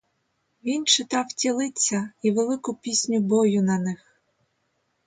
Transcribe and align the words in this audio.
Він 0.63 0.85
читав 0.85 1.27
ті 1.27 1.51
лиця 1.51 2.11
і 2.23 2.31
велику 2.31 2.75
пісню 2.75 3.19
бою 3.19 3.63
на 3.63 3.79
них. 3.79 4.19